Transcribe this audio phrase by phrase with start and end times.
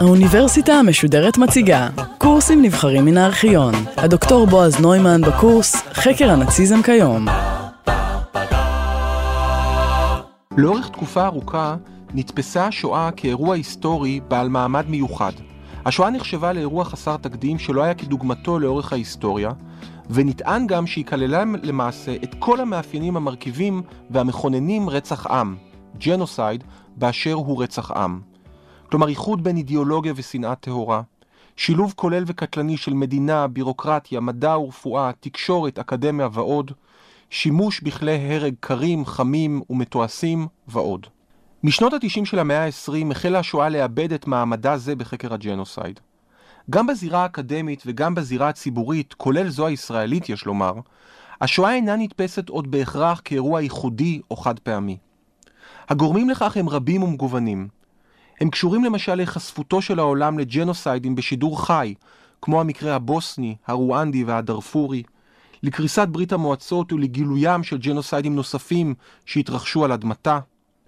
[0.00, 1.88] האוניברסיטה המשודרת מציגה
[2.18, 3.74] קורסים נבחרים מן הארכיון.
[3.96, 7.26] הדוקטור בועז נוימן בקורס חקר הנאציזם כיום.
[10.56, 11.76] לאורך תקופה ארוכה
[12.14, 15.32] נתפסה השואה כאירוע היסטורי בעל מעמד מיוחד.
[15.84, 19.50] השואה נחשבה לאירוע חסר תקדים שלא היה כדוגמתו לאורך ההיסטוריה,
[20.10, 25.56] ונטען גם שהיא כללה למעשה את כל המאפיינים המרכיבים והמכוננים רצח עם,
[25.98, 26.64] ג'נוסייד,
[26.96, 28.20] באשר הוא רצח עם.
[28.90, 31.02] כלומר איחוד בין אידיאולוגיה ושנאה טהורה,
[31.56, 36.72] שילוב כולל וקטלני של מדינה, בירוקרטיה, מדע ורפואה, תקשורת, אקדמיה ועוד,
[37.30, 41.06] שימוש בכלי הרג קרים, חמים ומתועשים ועוד.
[41.64, 46.00] משנות ה-90 של המאה ה-20 החלה השואה לאבד את מעמדה זה בחקר הג'נוסייד.
[46.70, 50.74] גם בזירה האקדמית וגם בזירה הציבורית, כולל זו הישראלית יש לומר,
[51.40, 54.96] השואה אינה נתפסת עוד בהכרח כאירוע ייחודי או חד פעמי.
[55.88, 57.68] הגורמים לכך הם רבים ומגוונים.
[58.40, 61.94] הם קשורים למשל להיחשפותו של העולם לג'נוסיידים בשידור חי,
[62.42, 65.02] כמו המקרה הבוסני, הרואנדי והדארפורי,
[65.62, 68.94] לקריסת ברית המועצות ולגילוים של ג'נוסיידים נוספים
[69.26, 70.38] שהתרחשו על אדמתה,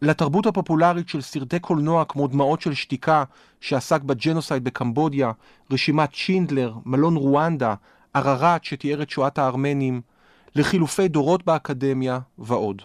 [0.02, 3.24] לתרבות הפופולרית של סרטי קולנוע כמו דמעות של שתיקה
[3.60, 5.32] שעסק בג'נוסייד בקמבודיה,
[5.70, 7.74] רשימת שינדלר, מלון רואנדה,
[8.14, 10.00] אררט שתיאר את שואת הארמנים,
[10.54, 12.82] לחילופי דורות באקדמיה ועוד.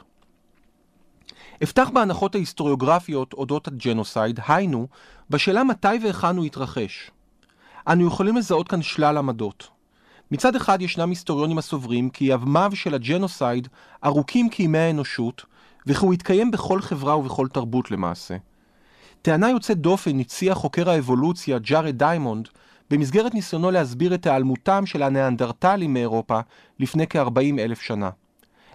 [1.64, 4.88] אפתח בהנחות ההיסטוריוגרפיות אודות הג'נוסייד, היינו,
[5.30, 7.12] בשאלה מתי והיכן הוא התרחש.
[7.88, 9.70] אנו יכולים לזהות כאן שלל עמדות.
[10.32, 13.68] מצד אחד ישנם היסטוריונים הסוברים כי ימיו של הג'נוסייד
[14.06, 15.46] ארוכים כימי האנושות,
[15.88, 18.36] וכי הוא יתקיים בכל חברה ובכל תרבות למעשה.
[19.22, 22.48] טענה יוצאת דופן הציע חוקר האבולוציה ג'ארד דיימונד
[22.90, 26.40] במסגרת ניסיונו להסביר את היעלמותם של הניאנדרטלים מאירופה
[26.80, 28.10] לפני כ-40 אלף שנה.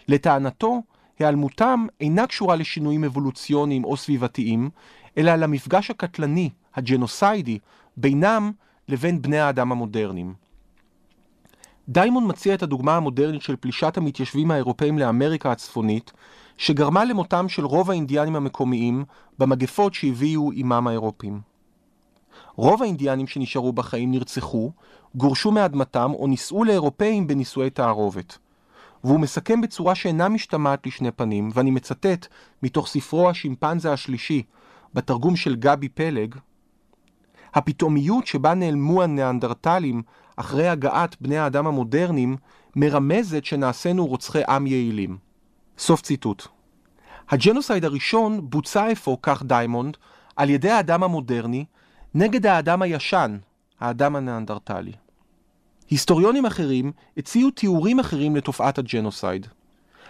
[0.08, 0.82] לטענתו,
[1.18, 4.70] היעלמותם אינה קשורה לשינויים אבולוציוניים או סביבתיים,
[5.18, 7.58] אלא למפגש הקטלני, הג'נוסיידי,
[7.96, 8.52] בינם
[8.88, 10.34] לבין בני האדם המודרניים.
[11.88, 16.12] דיימונד מציע את הדוגמה המודרנית של פלישת המתיישבים האירופאים לאמריקה הצפונית,
[16.58, 19.04] שגרמה למותם של רוב האינדיאנים המקומיים
[19.38, 21.40] במגפות שהביאו עמם האירופים.
[22.56, 24.72] רוב האינדיאנים שנשארו בחיים נרצחו,
[25.14, 28.38] גורשו מאדמתם או נישאו לאירופאים בנישואי תערובת.
[29.04, 32.26] והוא מסכם בצורה שאינה משתמעת לשני פנים, ואני מצטט
[32.62, 34.42] מתוך ספרו השימפנזה השלישי,
[34.94, 36.34] בתרגום של גבי פלג,
[37.54, 40.02] הפתאומיות שבה נעלמו הניאנדרטלים
[40.36, 42.36] אחרי הגעת בני האדם המודרניים,
[42.76, 45.27] מרמזת שנעשינו רוצחי עם יעילים.
[45.78, 46.46] סוף ציטוט.
[47.30, 49.96] הג'נוסייד הראשון בוצע אפוא, כך דיימונד,
[50.36, 51.64] על ידי האדם המודרני,
[52.14, 53.38] נגד האדם הישן,
[53.80, 54.92] האדם הניאנדרטלי.
[55.90, 59.46] היסטוריונים אחרים הציעו תיאורים אחרים לתופעת הג'נוסייד.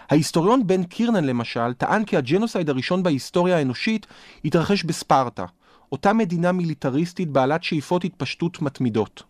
[0.09, 4.07] ההיסטוריון בן קירנן למשל טען כי הג'נוסייד הראשון בהיסטוריה האנושית
[4.45, 5.45] התרחש בספרטה,
[5.91, 9.23] אותה מדינה מיליטריסטית בעלת שאיפות התפשטות מתמידות.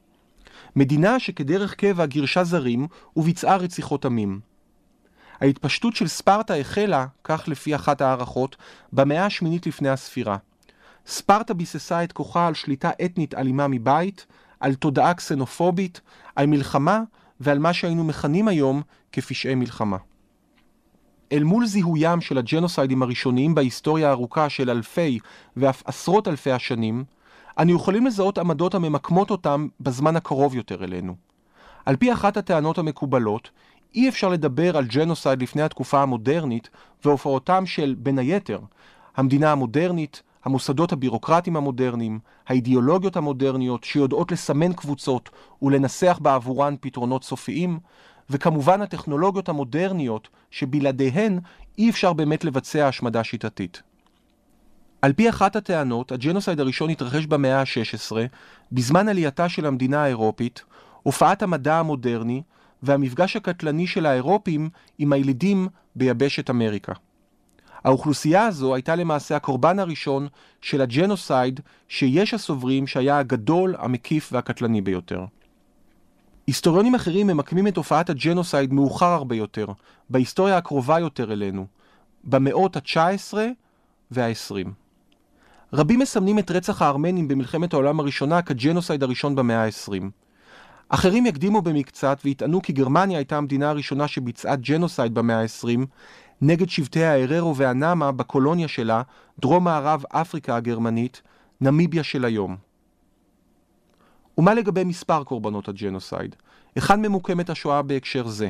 [0.75, 4.48] מדינה שכדרך קבע גירשה זרים וביצעה רציחות עמים.
[5.41, 8.55] ההתפשטות של ספרטה החלה, כך לפי אחת ההערכות,
[8.93, 10.37] במאה השמינית לפני הספירה.
[11.05, 14.25] ספרטה ביססה את כוחה על שליטה אתנית אלימה מבית,
[14.59, 16.01] על תודעה קסנופובית,
[16.35, 17.01] על מלחמה
[17.39, 19.97] ועל מה שהיינו מכנים היום כפשעי מלחמה.
[21.31, 25.19] אל מול זיהוים של הג'נוסיידים הראשוניים בהיסטוריה הארוכה של אלפי
[25.57, 27.03] ואף עשרות אלפי השנים,
[27.59, 31.15] אנו יכולים לזהות עמדות הממקמות אותם בזמן הקרוב יותר אלינו.
[31.85, 33.49] על פי אחת הטענות המקובלות,
[33.95, 36.69] אי אפשר לדבר על ג'נוסייד לפני התקופה המודרנית
[37.05, 38.59] והופעותם של, בין היתר,
[39.17, 45.29] המדינה המודרנית, המוסדות הבירוקרטיים המודרניים, האידיאולוגיות המודרניות שיודעות לסמן קבוצות
[45.61, 47.79] ולנסח בעבורן פתרונות סופיים,
[48.29, 51.39] וכמובן הטכנולוגיות המודרניות שבלעדיהן
[51.77, 53.81] אי אפשר באמת לבצע השמדה שיטתית.
[55.01, 58.15] על פי אחת הטענות, הג'נוסייד הראשון התרחש במאה ה-16,
[58.71, 60.63] בזמן עלייתה של המדינה האירופית,
[61.03, 62.41] הופעת המדע המודרני
[62.83, 66.93] והמפגש הקטלני של האירופים עם הילידים ביבשת אמריקה.
[67.83, 70.27] האוכלוסייה הזו הייתה למעשה הקורבן הראשון
[70.61, 75.25] של הג'נוסייד שיש הסוברים שהיה הגדול, המקיף והקטלני ביותר.
[76.47, 79.67] היסטוריונים אחרים ממקמים את תופעת הג'נוסייד מאוחר הרבה יותר,
[80.09, 81.65] בהיסטוריה הקרובה יותר אלינו,
[82.23, 83.33] במאות ה-19
[84.11, 84.67] וה-20.
[85.73, 90.03] רבים מסמנים את רצח הארמנים במלחמת העולם הראשונה כג'נוסייד הראשון במאה ה-20.
[90.89, 95.85] אחרים יקדימו במקצת ויטענו כי גרמניה הייתה המדינה הראשונה שביצעה ג'נוסייד במאה ה-20
[96.41, 99.01] נגד שבטי האררו והנאמה בקולוניה שלה,
[99.39, 101.21] דרום מערב אפריקה הגרמנית,
[101.61, 102.55] נמיביה של היום.
[104.37, 106.35] ומה לגבי מספר קורבנות הג'נוסייד?
[106.75, 108.49] היכן ממוקמת השואה בהקשר זה?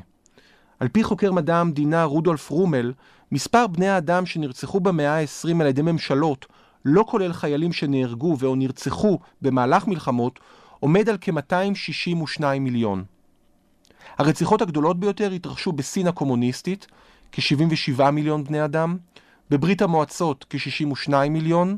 [0.80, 2.94] על פי חוקר מדע המדינה רודולף רומל,
[3.32, 6.46] מספר בני האדם שנרצחו במאה ה-20 על ידי ממשלות,
[6.86, 10.40] לא כולל חיילים שנהרגו ו/או נרצחו במהלך מלחמות,
[10.80, 13.04] עומד על כ-262 מיליון.
[14.18, 16.88] הרציחות הגדולות ביותר התרחשו בסין הקומוניסטית,
[17.32, 18.98] כ-77 מיליון בני אדם,
[19.50, 21.78] בברית המועצות כ-62 מיליון,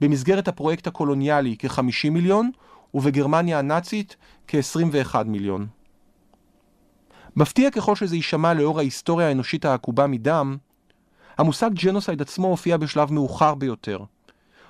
[0.00, 2.50] במסגרת הפרויקט הקולוניאלי כ-50 מיליון,
[2.94, 4.16] ובגרמניה הנאצית
[4.48, 5.66] כ-21 מיליון.
[7.36, 10.56] מפתיע ככל שזה יישמע לאור ההיסטוריה האנושית העקובה מדם,
[11.38, 13.98] המושג ג'נוסייד עצמו הופיע בשלב מאוחר ביותר.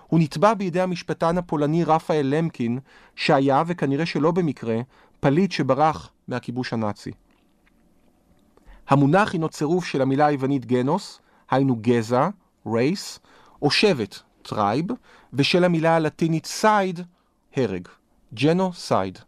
[0.09, 2.79] הוא נטבע בידי המשפטן הפולני רפאל למקין,
[3.17, 4.81] שהיה, וכנראה שלא במקרה,
[5.21, 7.11] פליט שברח מהכיבוש הנאצי.
[8.89, 11.21] המונח הינו צירוף של המילה היוונית γένος,
[11.51, 12.29] היינו גזע,
[12.67, 13.19] race,
[13.63, 14.87] או שבט, tribe,
[15.33, 17.01] ושל המילה הלטינית cide,
[17.57, 17.89] הרג,
[18.35, 19.19] ג'נוסייד.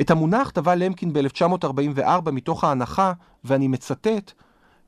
[0.00, 3.12] את המונח טבע למקין ב-1944 מתוך ההנחה,
[3.44, 4.32] ואני מצטט,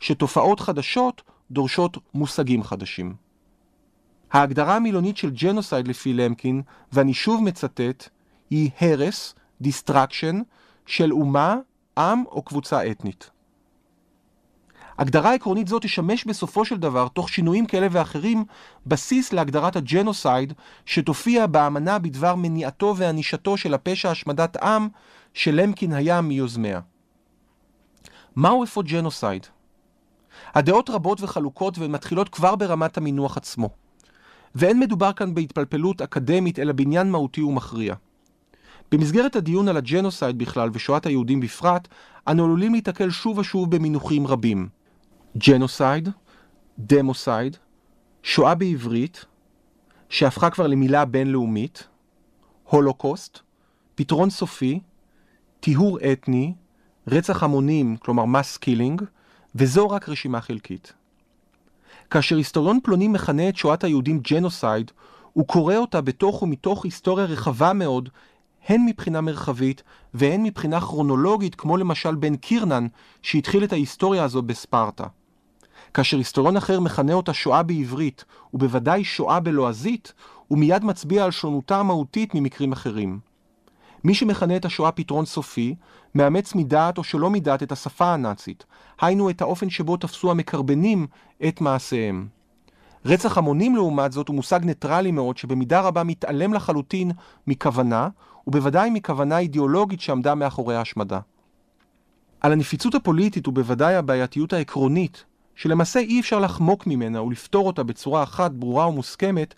[0.00, 3.29] שתופעות חדשות דורשות מושגים חדשים.
[4.32, 6.62] ההגדרה המילונית של ג'נוסייד לפי למקין,
[6.92, 8.08] ואני שוב מצטט,
[8.50, 10.40] היא הרס, destruction,
[10.86, 11.56] של אומה,
[11.98, 13.30] עם או קבוצה אתנית.
[14.98, 18.44] הגדרה עקרונית זו תשמש בסופו של דבר, תוך שינויים כאלה ואחרים,
[18.86, 20.52] בסיס להגדרת הג'נוסייד,
[20.86, 24.88] שתופיע באמנה בדבר מניעתו וענישתו של הפשע השמדת עם,
[25.34, 26.80] שלמקין היה מיוזמיה.
[28.36, 29.46] מהו אפוא ג'נוסייד?
[30.54, 33.79] הדעות רבות וחלוקות והן מתחילות כבר ברמת המינוח עצמו.
[34.54, 37.94] ואין מדובר כאן בהתפלפלות אקדמית, אלא בעניין מהותי ומכריע.
[38.92, 41.88] במסגרת הדיון על הג'נוסייד בכלל ושואת היהודים בפרט,
[42.28, 44.68] אנו עלולים להתקל שוב ושוב במינוחים רבים.
[45.38, 46.08] ג'נוסייד,
[46.78, 47.56] דמוסייד,
[48.22, 49.24] שואה בעברית,
[50.08, 51.88] שהפכה כבר למילה בינלאומית,
[52.64, 53.38] Holocaust,
[53.94, 54.80] פתרון סופי,
[55.60, 56.54] טיהור אתני,
[57.08, 59.02] רצח המונים, כלומר mass killing,
[59.54, 60.92] וזו רק רשימה חלקית.
[62.10, 64.90] כאשר היסטוריון פלוני מכנה את שואת היהודים ג'נוסייד,
[65.32, 68.08] הוא קורא אותה בתוך ומתוך היסטוריה רחבה מאוד,
[68.68, 69.82] הן מבחינה מרחבית
[70.14, 72.86] והן מבחינה כרונולוגית, כמו למשל בן קירנן,
[73.22, 75.06] שהתחיל את ההיסטוריה הזו בספרטה.
[75.94, 78.24] כאשר היסטוריון אחר מכנה אותה שואה בעברית,
[78.54, 80.12] ובוודאי שואה בלועזית,
[80.48, 83.29] הוא מיד מצביע על שונותה המהותית ממקרים אחרים.
[84.04, 85.74] מי שמכנה את השואה פתרון סופי,
[86.14, 88.64] מאמץ מדעת או שלא מדעת את השפה הנאצית,
[89.00, 91.06] היינו את האופן שבו תפסו המקרבנים
[91.48, 92.28] את מעשיהם.
[93.04, 97.10] רצח המונים לעומת זאת הוא מושג ניטרלי מאוד שבמידה רבה מתעלם לחלוטין
[97.46, 98.08] מכוונה,
[98.46, 101.20] ובוודאי מכוונה אידיאולוגית שעמדה מאחורי ההשמדה.
[102.40, 105.24] על הנפיצות הפוליטית ובוודאי הבעייתיות העקרונית,
[105.54, 109.54] שלמעשה אי אפשר לחמוק ממנה ולפתור אותה בצורה אחת ברורה ומוסכמת,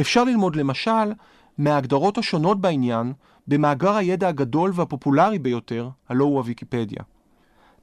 [0.00, 1.12] אפשר ללמוד למשל
[1.58, 3.12] מההגדרות השונות בעניין
[3.50, 7.02] במאגר הידע הגדול והפופולרי ביותר, הלא הוא הוויקיפדיה.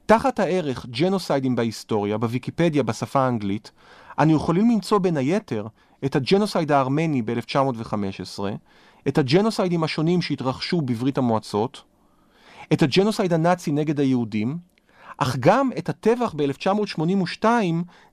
[0.06, 3.70] תחת הערך ג'נוסיידים בהיסטוריה, בוויקיפדיה בשפה האנגלית,
[4.18, 5.66] אנו יכולים למצוא בין היתר
[6.04, 8.42] את הג'נוסייד הארמני ב-1915,
[9.08, 11.82] את הג'נוסיידים השונים שהתרחשו בברית המועצות,
[12.72, 14.58] את הג'נוסייד הנאצי נגד היהודים,
[15.18, 17.44] אך גם את הטבח ב-1982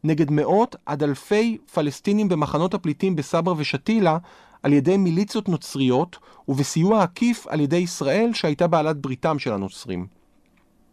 [0.03, 4.17] נגד מאות עד אלפי פלסטינים במחנות הפליטים בסברה ושתילה
[4.65, 6.17] על ידי מיליציות נוצריות
[6.47, 10.07] ובסיוע עקיף על ידי ישראל שהייתה בעלת בריתם של הנוצרים.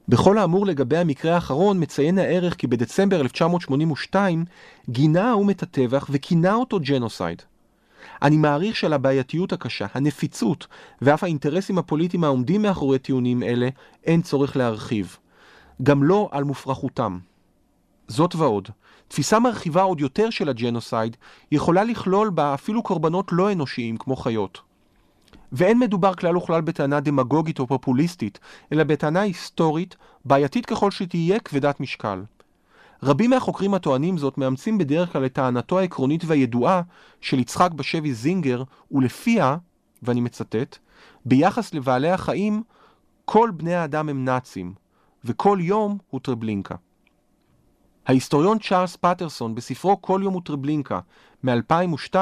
[0.09, 4.45] בכל האמור לגבי המקרה האחרון מציין הערך כי בדצמבר 1982
[4.91, 7.43] גינה האו"ם את הטבח וכינה אותו ג'נוסייד.
[8.23, 10.67] אני מעריך שעל הבעייתיות הקשה, הנפיצות
[11.03, 13.69] ואף האינטרסים הפוליטיים העומדים מאחורי טיעונים אלה
[14.05, 15.17] אין צורך להרחיב.
[15.83, 17.19] גם לא על מופרכותם.
[18.09, 18.69] זאת ועוד,
[19.09, 21.17] תפיסה מרחיבה עוד יותר של הג'נוסייד
[21.53, 24.61] יכולה לכלול בה אפילו קורבנות לא אנושיים כמו חיות.
[25.53, 28.39] ואין מדובר כלל וכלל בטענה דמגוגית או פופוליסטית,
[28.73, 32.23] אלא בטענה היסטורית, בעייתית ככל שתהיה כבדת משקל.
[33.03, 36.83] רבים מהחוקרים הטוענים זאת מאמצים בדרך כלל את טענתו העקרונית והידועה
[37.21, 39.57] של יצחק בשבי זינגר, ולפיה,
[40.03, 40.79] ואני מצטט,
[41.25, 42.63] ביחס לבעלי החיים,
[43.25, 44.75] כל בני האדם הם נאצים,
[45.25, 46.75] וכל יום הוא טרבלינקה.
[48.07, 51.01] ההיסטוריון צ'ארלס פטרסון בספרו כל יום הוא טרבלינקה
[51.45, 52.17] מ-2002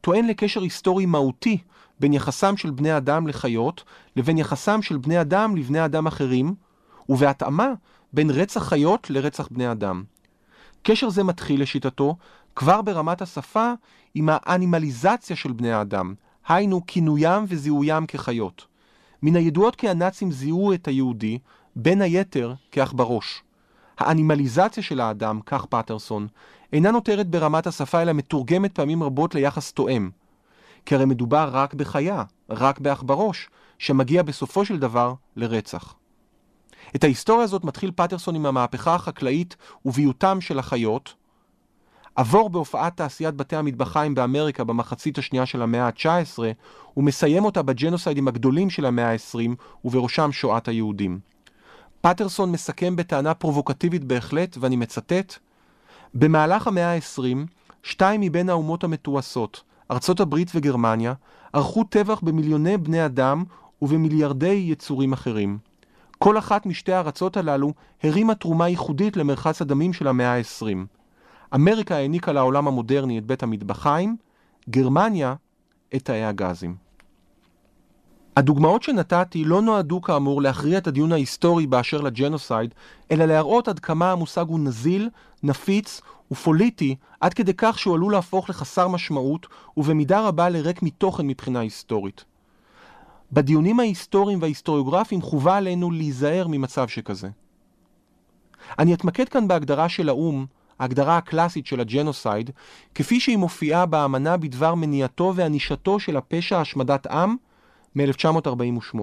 [0.00, 1.58] טוען לקשר היסטורי מהותי
[2.00, 3.84] בין יחסם של בני אדם לחיות
[4.16, 6.54] לבין יחסם של בני אדם לבני אדם אחרים
[7.08, 7.72] ובהתאמה
[8.12, 10.04] בין רצח חיות לרצח בני אדם.
[10.82, 12.16] קשר זה מתחיל לשיטתו
[12.56, 13.72] כבר ברמת השפה
[14.14, 16.14] עם האנימליזציה של בני האדם,
[16.48, 18.66] היינו כינוים וזיהוים כחיות.
[19.22, 21.38] מן הידועות כי הנאצים זיהו את היהודי
[21.76, 23.43] בין היתר כעכברוש.
[23.98, 26.26] האנימליזציה של האדם, כך פטרסון,
[26.72, 30.10] אינה נותרת ברמת השפה אלא מתורגמת פעמים רבות ליחס תואם.
[30.86, 35.94] כי הרי מדובר רק בחיה, רק בעכברוש, שמגיע בסופו של דבר לרצח.
[36.96, 41.14] את ההיסטוריה הזאת מתחיל פטרסון עם המהפכה החקלאית וביותם של החיות,
[42.16, 46.38] עבור בהופעת תעשיית בתי המטבחיים באמריקה במחצית השנייה של המאה ה-19,
[46.96, 49.50] ומסיים אותה בג'נוסיידים הגדולים של המאה ה-20,
[49.84, 51.18] ובראשם שואת היהודים.
[52.04, 55.38] פטרסון מסכם בטענה פרובוקטיבית בהחלט, ואני מצטט:
[56.14, 57.36] במהלך המאה ה-20,
[57.82, 61.14] שתיים מבין האומות המתועשות, ארצות הברית וגרמניה,
[61.52, 63.44] ערכו טבח במיליוני בני אדם
[63.82, 65.58] ובמיליארדי יצורים אחרים.
[66.18, 70.76] כל אחת משתי הארצות הללו הרימה תרומה ייחודית למרחץ הדמים של המאה ה-20.
[71.54, 74.16] אמריקה העניקה לעולם המודרני את בית המטבחיים,
[74.70, 75.34] גרמניה
[75.94, 76.83] את תאי הגזים.
[78.36, 82.74] הדוגמאות שנתתי לא נועדו כאמור להכריע את הדיון ההיסטורי באשר לג'נוסייד,
[83.10, 85.10] אלא להראות עד כמה המושג הוא נזיל,
[85.42, 86.00] נפיץ
[86.30, 92.24] ופוליטי, עד כדי כך שהוא עלול להפוך לחסר משמעות, ובמידה רבה לריק מתוכן מבחינה היסטורית.
[93.32, 97.28] בדיונים ההיסטוריים וההיסטוריוגרפיים חובה עלינו להיזהר ממצב שכזה.
[98.78, 100.46] אני אתמקד כאן בהגדרה של האו"ם,
[100.78, 102.50] ההגדרה הקלאסית של הג'נוסייד,
[102.94, 107.36] כפי שהיא מופיעה באמנה בדבר מניעתו וענישתו של הפשע השמדת עם
[107.96, 108.98] מ-1948.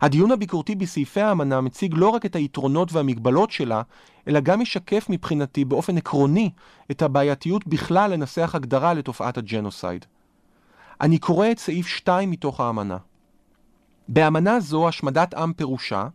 [0.00, 3.82] הדיון הביקורתי בסעיפי האמנה מציג לא רק את היתרונות והמגבלות שלה,
[4.28, 6.50] אלא גם משקף מבחינתי באופן עקרוני
[6.90, 10.06] את הבעייתיות בכלל לנסח הגדרה לתופעת הג'נוסייד.
[11.00, 12.96] אני קורא את סעיף 2 מתוך האמנה.
[14.08, 16.08] באמנה זו השמדת עם פירושה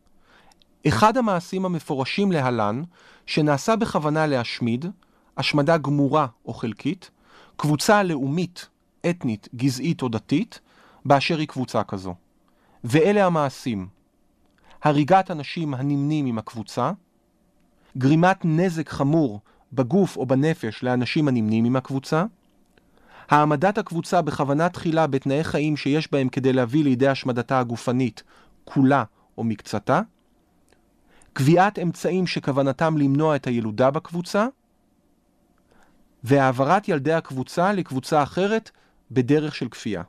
[0.87, 2.83] אחד המעשים המפורשים להלן,
[3.25, 4.85] שנעשה בכוונה להשמיד,
[5.37, 7.11] השמדה גמורה או חלקית,
[7.57, 8.67] קבוצה לאומית,
[9.09, 10.59] אתנית, גזעית או דתית,
[11.07, 12.15] באשר היא קבוצה כזו.
[12.83, 13.87] ואלה המעשים:
[14.83, 16.91] הריגת אנשים הנמנים עם הקבוצה,
[17.97, 19.39] גרימת נזק חמור
[19.73, 22.25] בגוף או בנפש לאנשים הנמנים עם הקבוצה,
[23.29, 28.23] העמדת הקבוצה בכוונה תחילה בתנאי חיים שיש בהם כדי להביא לידי השמדתה הגופנית,
[28.65, 29.03] כולה
[29.37, 30.01] או מקצתה,
[31.33, 34.47] קביעת אמצעים שכוונתם למנוע את הילודה בקבוצה,
[36.23, 38.71] והעברת ילדי הקבוצה לקבוצה אחרת
[39.11, 40.03] בדרך של כפייה.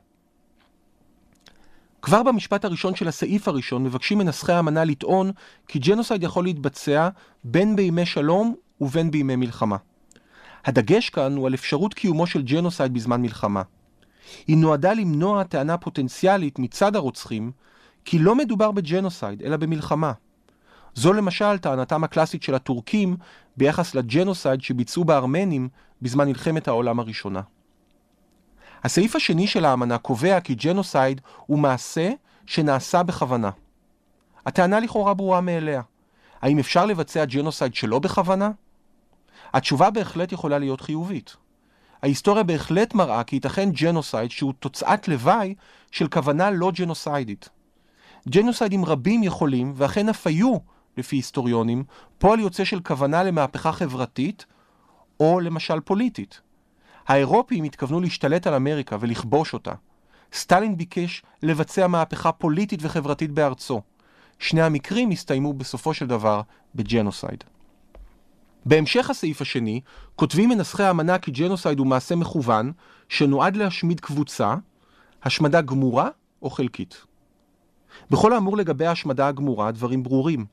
[2.01, 5.31] כבר במשפט הראשון של הסעיף הראשון מבקשים מנסחי האמנה לטעון
[5.67, 7.09] כי ג'נוסייד יכול להתבצע
[7.43, 9.77] בין בימי שלום ובין בימי מלחמה.
[10.65, 13.61] הדגש כאן הוא על אפשרות קיומו של ג'נוסייד בזמן מלחמה.
[14.47, 17.51] היא נועדה למנוע טענה פוטנציאלית מצד הרוצחים
[18.05, 20.11] כי לא מדובר בג'נוסייד אלא במלחמה.
[20.95, 23.17] זו למשל טענתם הקלאסית של הטורקים
[23.57, 25.69] ביחס לג'נוסייד שביצעו בארמנים
[26.01, 27.41] בזמן מלחמת העולם הראשונה.
[28.83, 32.11] הסעיף השני של האמנה קובע כי ג'נוסייד הוא מעשה
[32.45, 33.49] שנעשה בכוונה.
[34.45, 35.81] הטענה לכאורה ברורה מאליה.
[36.41, 38.51] האם אפשר לבצע ג'נוסייד שלא בכוונה?
[39.53, 41.35] התשובה בהחלט יכולה להיות חיובית.
[42.01, 45.55] ההיסטוריה בהחלט מראה כי ייתכן ג'נוסייד שהוא תוצאת לוואי
[45.91, 47.49] של כוונה לא ג'נוסיידית.
[48.29, 50.57] ג'נוסיידים רבים יכולים, ואכן אף היו,
[50.97, 51.83] לפי היסטוריונים,
[52.17, 54.45] פועל יוצא של כוונה למהפכה חברתית,
[55.19, 56.41] או למשל פוליטית.
[57.09, 59.71] האירופים התכוונו להשתלט על אמריקה ולכבוש אותה.
[60.33, 63.81] סטלין ביקש לבצע מהפכה פוליטית וחברתית בארצו.
[64.39, 66.41] שני המקרים הסתיימו בסופו של דבר
[66.75, 67.43] בג'נוסייד.
[68.65, 69.81] בהמשך הסעיף השני,
[70.15, 72.71] כותבים מנסחי האמנה כי ג'נוסייד הוא מעשה מכוון
[73.09, 74.55] שנועד להשמיד קבוצה,
[75.23, 76.09] השמדה גמורה
[76.41, 77.05] או חלקית.
[78.11, 80.45] בכל האמור לגבי ההשמדה הגמורה, הדברים ברורים.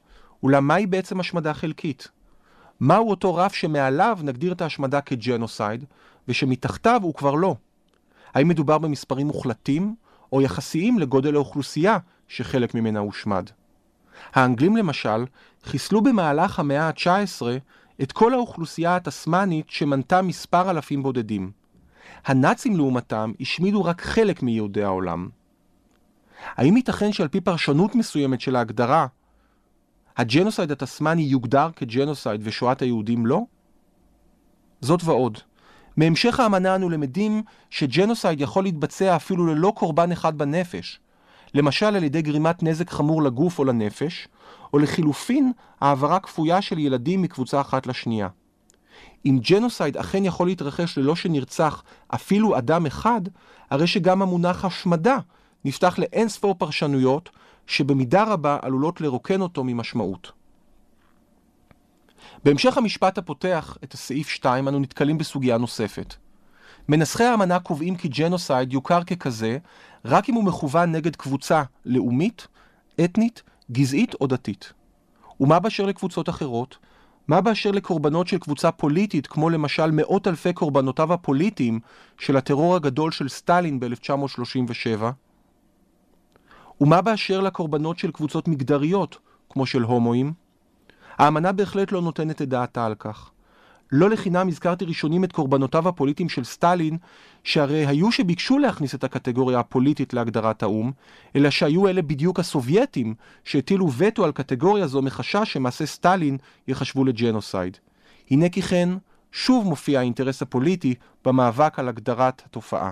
[0.42, 2.08] אולם מהי בעצם השמדה חלקית?
[2.80, 5.84] מהו אותו רף שמעליו נגדיר את ההשמדה כג'נוסייד,
[6.28, 7.56] ושמתחתיו הוא כבר לא?
[8.34, 9.94] האם מדובר במספרים מוחלטים,
[10.32, 13.50] או יחסיים לגודל האוכלוסייה שחלק ממנה הושמד?
[14.34, 15.24] האנגלים למשל,
[15.64, 17.42] חיסלו במהלך המאה ה-19
[18.02, 21.50] את כל האוכלוסייה התסמנית שמנתה מספר אלפים בודדים.
[22.24, 25.28] הנאצים לעומתם השמידו רק חלק מיהודי העולם.
[26.56, 29.06] האם ייתכן שעל פי פרשנות מסוימת של ההגדרה,
[30.16, 33.42] הג'נוסייד הטסמני יוגדר כג'נוסייד ושואת היהודים לא?
[34.80, 35.38] זאת ועוד.
[35.96, 41.00] מהמשך האמנה אנו למדים שג'נוסייד יכול להתבצע אפילו ללא קורבן אחד בנפש,
[41.54, 44.28] למשל על ידי גרימת נזק חמור לגוף או לנפש,
[44.72, 48.28] או לחילופין העברה כפויה של ילדים מקבוצה אחת לשנייה.
[49.26, 53.20] אם ג'נוסייד אכן יכול להתרחש ללא שנרצח אפילו אדם אחד,
[53.70, 55.18] הרי שגם המונח השמדה
[55.64, 57.30] נפתח לאין ספור פרשנויות
[57.66, 60.32] שבמידה רבה עלולות לרוקן אותו ממשמעות.
[62.44, 66.14] בהמשך המשפט הפותח את הסעיף 2 אנו נתקלים בסוגיה נוספת.
[66.88, 69.58] מנסחי האמנה קובעים כי ג'נוסייד יוכר ככזה
[70.04, 72.46] רק אם הוא מכוון נגד קבוצה לאומית,
[73.04, 73.42] אתנית,
[73.72, 74.72] גזעית או דתית.
[75.40, 76.76] ומה באשר לקבוצות אחרות?
[77.28, 81.80] מה באשר לקורבנות של קבוצה פוליטית, כמו למשל מאות אלפי קורבנותיו הפוליטיים
[82.18, 85.02] של הטרור הגדול של סטלין ב-1937?
[86.80, 89.18] ומה באשר לקורבנות של קבוצות מגדריות,
[89.50, 90.32] כמו של הומואים?
[91.18, 93.30] האמנה בהחלט לא נותנת את דעתה על כך.
[93.92, 96.96] לא לחינם הזכרתי ראשונים את קורבנותיו הפוליטיים של סטלין,
[97.44, 100.92] שהרי היו שביקשו להכניס את הקטגוריה הפוליטית להגדרת האו"ם,
[101.36, 107.76] אלא שהיו אלה בדיוק הסובייטים שהטילו וטו על קטגוריה זו מחשש שמעשה סטלין יחשבו לג'נוסייד.
[108.30, 108.88] הנה כי כן,
[109.32, 110.94] שוב מופיע האינטרס הפוליטי
[111.24, 112.90] במאבק על הגדרת התופעה.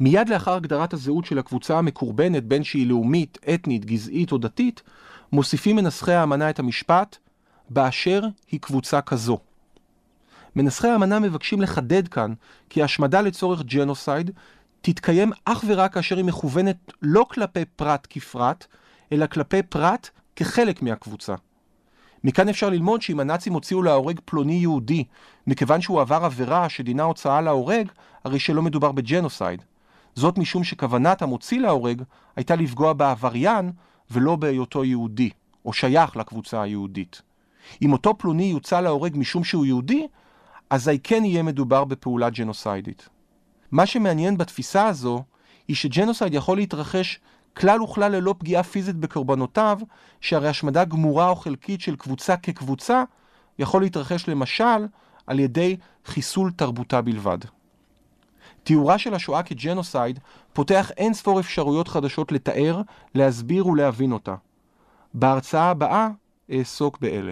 [0.00, 4.82] מיד לאחר הגדרת הזהות של הקבוצה המקורבנת בין שהיא לאומית, אתנית, גזעית או דתית,
[5.32, 7.16] מוסיפים מנסחי האמנה את המשפט
[7.70, 9.38] באשר היא קבוצה כזו.
[10.56, 12.32] מנסחי האמנה מבקשים לחדד כאן
[12.70, 14.30] כי השמדה לצורך ג'נוסייד
[14.80, 18.66] תתקיים אך ורק כאשר היא מכוונת לא כלפי פרט כפרט,
[19.12, 21.34] אלא כלפי פרט כחלק מהקבוצה.
[22.24, 25.04] מכאן אפשר ללמוד שאם הנאצים הוציאו להורג פלוני יהודי
[25.46, 27.88] מכיוון שהוא עבר עבירה שדינה הוצאה להורג,
[28.24, 29.62] הרי שלא מדובר בג'נוסייד.
[30.14, 32.02] זאת משום שכוונת המוציא להורג
[32.36, 33.72] הייתה לפגוע בעבריין
[34.12, 35.30] ולא בהיותו יהודי,
[35.64, 37.22] או שייך לקבוצה היהודית.
[37.82, 40.06] אם אותו פלוני יוצא להורג משום שהוא יהודי,
[40.70, 43.08] אזי כן יהיה מדובר בפעולה ג'נוסיידית.
[43.70, 45.22] מה שמעניין בתפיסה הזו,
[45.68, 47.20] היא שג'נוסייד יכול להתרחש
[47.56, 49.78] כלל וכלל ללא פגיעה פיזית בקורבנותיו,
[50.20, 53.04] שהרי השמדה גמורה או חלקית של קבוצה כקבוצה,
[53.58, 54.86] יכול להתרחש למשל
[55.26, 57.38] על ידי חיסול תרבותה בלבד.
[58.64, 60.20] תיאורה של השואה כג'נוסייד
[60.52, 62.82] פותח אין ספור אפשרויות חדשות לתאר,
[63.14, 64.34] להסביר ולהבין אותה.
[65.14, 66.08] בהרצאה הבאה
[66.52, 67.30] אעסוק באלה.